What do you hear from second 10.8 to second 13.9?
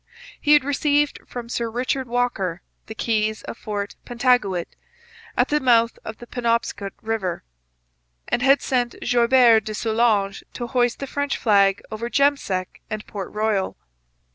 the French flag over Jemsek and Port Royal.